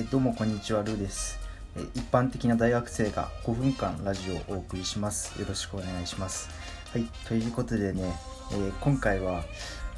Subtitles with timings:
[0.00, 1.38] えどうもこんにちはルーです。
[1.76, 5.38] え一般的な大学生が5分間ラジオをお送りします。
[5.38, 6.48] よろしくお願いします。
[6.90, 8.14] はいということでね、
[8.52, 9.44] えー今回は、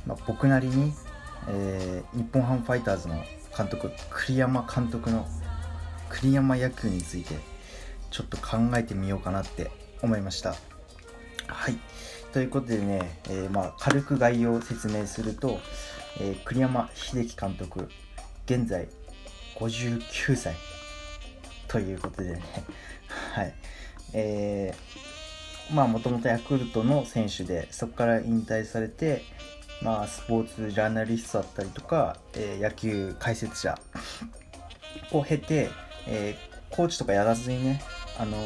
[0.04, 0.92] まあ、僕なりに、
[1.48, 3.14] えー日本ハムファイターズの
[3.56, 5.24] 監督栗山監督の
[6.08, 7.36] 栗山野球について
[8.10, 9.70] ちょっと考えてみようかなって
[10.02, 10.56] 思いました。
[11.46, 11.78] はい
[12.32, 15.60] ということでね、えーまあ、軽く概要を説明すると、
[16.20, 17.88] え栗山英樹監督
[18.46, 18.88] 現在
[19.68, 20.54] 59歳
[21.68, 22.42] ということでね。
[23.34, 23.54] はい。
[24.14, 29.22] えー、まあもともとヤクルトの選手でそこから引退されて
[29.80, 33.78] まあスポーツジャーナリストだったりとか、えー野球解説者
[35.12, 35.70] を経て、
[36.06, 37.82] えーコーチとかやらずにね
[38.18, 38.38] あの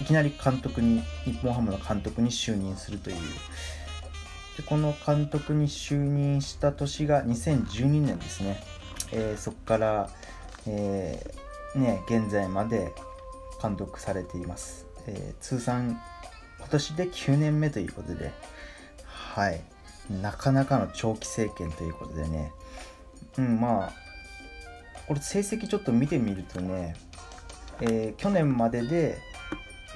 [0.00, 3.16] いきなり監督に日本ハムの監督に就任するという。
[4.56, 8.62] でこの監督に就任した年が2012年ですね、
[9.12, 10.10] えーそこから、
[10.66, 12.92] えーね、現在まで
[13.62, 16.00] 監督されています、えー通算
[16.58, 18.32] 今年で9年目ということで
[19.06, 19.62] はい。
[20.22, 22.52] なかなかの長期政権ということでね。
[23.38, 23.92] うんまあ
[25.08, 26.94] 俺成績ちょっと見てみるとね、
[27.80, 29.18] えー去年までで、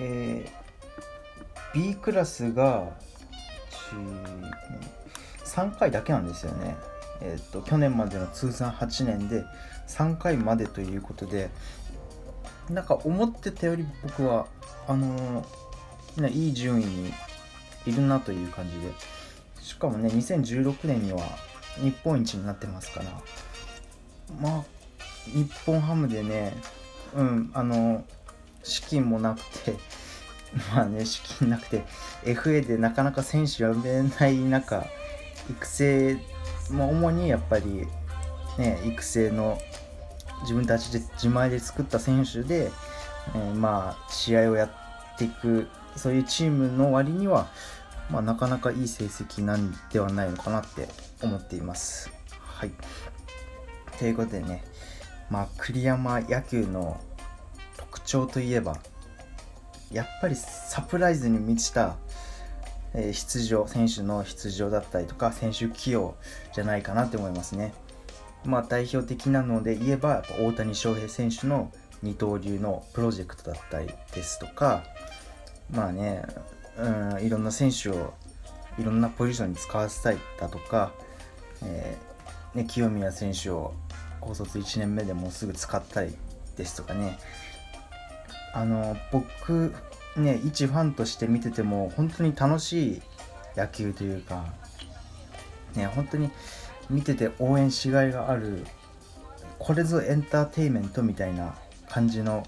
[0.01, 0.65] えー
[1.75, 2.93] B クラスが
[5.45, 6.77] 3回だけなんですよね。
[7.25, 9.45] えー、と去年までの通算8年で
[9.89, 11.51] 3回までということで
[12.71, 14.47] なんか思ってたより僕は
[14.87, 15.65] あのー
[16.31, 17.13] いい順位に
[17.87, 18.93] いるなという感じで
[19.61, 21.21] しかもね2016年には
[21.83, 23.07] 日本一になってますから
[24.41, 24.65] まあ
[25.27, 26.55] 日本ハムでね
[27.17, 28.05] うんあの
[28.63, 29.75] 資金もなくて
[30.73, 31.85] まあね資金なくて
[32.23, 34.87] FA でなかなか選手呼べない中
[35.51, 36.17] 育成
[36.71, 37.87] も主にやっぱり
[38.59, 39.59] ね育成の
[40.43, 42.71] 自分たちで自前で作った選手で、
[43.35, 47.49] えーまあ試合をやっていくそういうチームの割には、
[48.11, 50.89] まあ、なかなかいい成績なんではないのかなって
[51.23, 52.11] 思っています。
[52.41, 52.71] はい
[53.99, 54.65] ということでね
[55.31, 57.01] まあ栗山野球の
[57.77, 58.79] 特徴といえば
[59.93, 61.97] やっぱりサプライズに満ちた、
[62.95, 66.15] え出場選手の出場だったりとか選手起用
[66.53, 67.75] じゃないかなって思いますね。
[68.45, 71.73] まあ代表的なので言えばやっぱ大谷翔平選手の
[72.03, 74.85] 二刀流のプロジェクトだったりですとか
[75.71, 76.23] まあね、
[76.77, 78.13] うん、いろんな選手を
[78.79, 80.93] いろんなポジションに使わせたいだとか、
[81.63, 83.73] えーね、清宮選手を
[84.21, 86.15] 高卒1年目でもうすぐ使ったり
[86.57, 87.19] ですとかね
[88.53, 89.75] あの僕
[90.17, 93.03] ね一ファンとして見てても本当に楽しい
[93.57, 94.45] 野球というか
[95.75, 96.31] ね本当に
[96.91, 98.65] 見てて応援しがいがある
[99.59, 101.55] これぞエンターテインメントみたいな
[101.89, 102.45] 感じの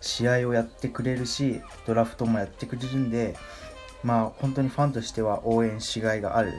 [0.00, 3.36] 試合をやってくれるしドラフトもやってくれるんで
[4.02, 6.52] まあ本当にファンとしては応援しがいがある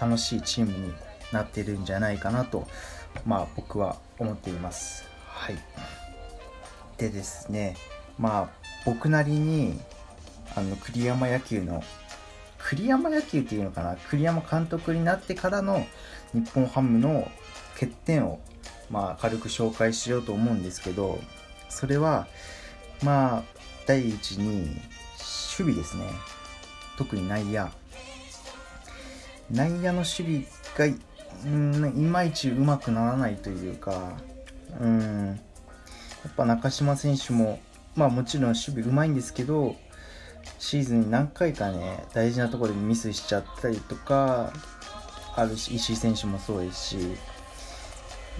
[0.00, 0.94] 楽しいチームに
[1.32, 2.66] なってるんじゃないかなと
[3.26, 5.04] まあ僕は思っています。
[5.26, 5.56] はい。
[6.96, 7.76] でですね
[8.18, 9.78] まあ僕なりに
[10.56, 11.82] あの栗山野球の
[12.58, 13.96] 栗山野球っていうのかな？
[14.10, 15.86] 栗山監督になってからの
[16.34, 17.30] 日本ハムの
[17.74, 18.40] 欠点を
[18.90, 21.18] まあ軽く紹介しようと思うんですけど
[21.68, 22.26] それは
[23.02, 23.42] まあ
[23.86, 26.04] 第一に守備ですね。
[26.98, 27.68] 特に内野。
[29.50, 30.44] 内野の守
[30.76, 30.96] 備が
[31.44, 34.12] うんいまいちうまくならないというか
[34.80, 35.26] うん。
[35.28, 37.58] やっぱ中島選手も
[37.96, 39.76] まあもちろん守備うまいんですけど
[40.58, 44.52] シーズンに何回かね大事なところでミスしちゃったりとか
[45.36, 46.98] あるし石井選手もそうですし、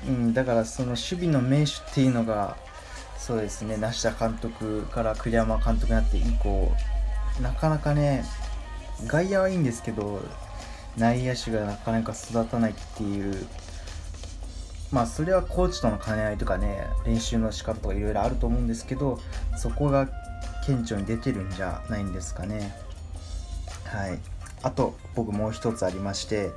[0.07, 2.57] うん、だからその守備の名手っていうのが
[3.19, 6.73] そうですね梨田監督から栗山監督になって以降
[7.43, 8.25] なかなかね
[9.07, 10.21] 外野はいいんですけど
[10.97, 13.47] 内野手がなかなか育たないっていう
[14.93, 19.21] まあそれはコーチとの兼ね合いとかね練習の仕方とかいろいろあると思うんですけど
[19.57, 20.09] そこが
[20.67, 22.75] 顕著に出てるんじゃないんですかね。
[23.85, 24.19] はい。
[24.63, 26.51] あと僕もう一つありまして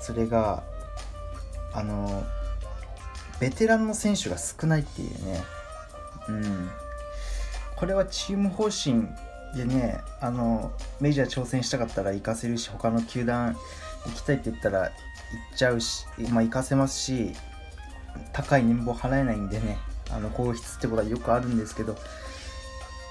[0.00, 0.62] それが
[1.74, 2.24] あの
[3.40, 5.42] ベテランの選手が少ないっていうね。
[6.28, 6.70] うん。
[7.76, 9.08] これはチーム方針
[9.56, 13.56] でねあのメジャー挑戦したかったら行かせるし他の球団
[14.06, 14.90] 行きたいって言ったら行っ
[15.56, 17.32] ちゃうしまあ行かせますし
[18.32, 19.78] 高い年俸払えないんでね
[20.10, 21.96] あの放出ってことはよくあるんですけど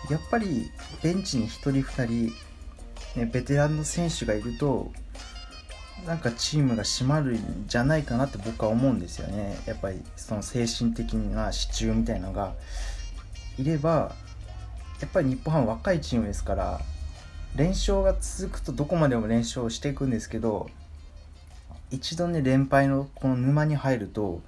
[0.09, 0.71] やっぱり
[1.01, 2.05] ベンチに1人2
[3.13, 4.91] 人、ね、ベテランの選手がいると
[6.05, 9.55] なんかチームが締まるんじゃないかなって僕は思うんですよね。
[9.67, 12.53] やっぱりその精神的な支柱みたいのが。
[13.57, 14.15] いれば
[14.99, 16.81] やっぱり日本ハム若いチームですから
[17.55, 20.69] 連勝が続くとどこまでも連勝していくんですけど
[21.89, 24.41] 一度ね連敗のこの沼に入ると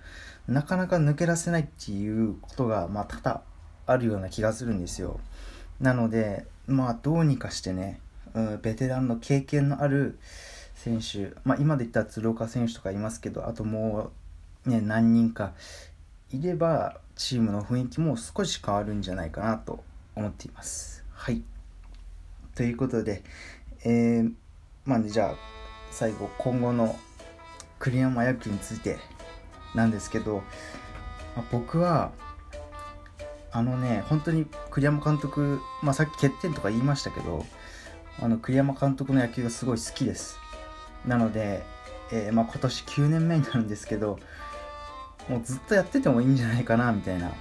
[0.47, 3.41] なかなか抜け出せないっていうことが、まあ、多々
[3.85, 5.19] あるような気がするんですよ
[5.79, 7.99] なのでまあどうにかしてね、
[8.33, 10.17] うん、ベテランの経験のある
[10.75, 14.11] 選手、まあ、今で言ったら鶴岡選手とかいますけどあとも
[14.65, 15.53] う、ね、何人か
[16.31, 19.83] いればチームの雰囲気も少し変わるんじゃないかなと
[20.15, 21.03] 思っています。
[21.11, 21.43] はい
[22.55, 23.23] ということで、
[23.83, 24.31] えー、
[24.85, 25.35] まあね、じゃあ
[25.91, 26.95] 最後今後の
[27.79, 28.97] 栗山野球について
[29.75, 30.43] なんですけど、
[31.35, 32.11] まあ、僕は
[33.51, 37.45] あのね本当に栗山監督、まあ、さっき欠点とか言いましたけど
[38.19, 40.37] あの栗山監督の野球がすごい好きです。
[41.05, 41.63] なので、
[42.11, 44.19] えー、まあ、今年9年目になるんですけど
[45.27, 47.31] もうずっとやっててもいいんじゃないかなみたいな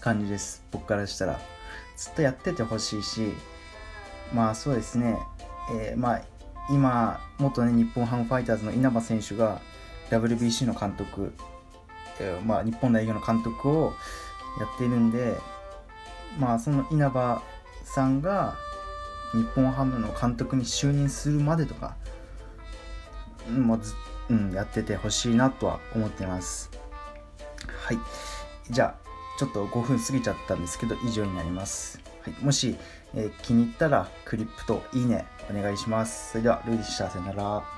[0.00, 0.64] 感じです。
[0.70, 1.56] 僕からしたら。
[1.96, 3.32] ずっとやっててほしいし
[4.32, 5.18] まあそうですね、
[5.72, 6.22] えー、まあ
[6.70, 9.60] 今元ね日本ハムファイターズの稲葉選手が
[10.10, 11.32] WBC の監督、
[12.20, 13.92] えー、まあ、日本代表の監督を
[14.58, 15.36] やっているんで
[16.38, 17.42] まあその稲葉
[17.84, 18.54] さんが
[19.32, 21.96] 日本ハムの監督に就任するまでとか
[23.50, 23.94] もうず、
[24.30, 26.70] うん、やっててほしいなとは思ってます。
[27.86, 27.98] はい。
[28.70, 32.76] じゃあちょっと5分過ぎちゃったんですけど以上になります、はい、もし、
[33.14, 36.32] えー、気に入ったらクリップといいねお願いします。
[36.32, 37.08] それではルイでした。
[37.10, 37.75] さよなら。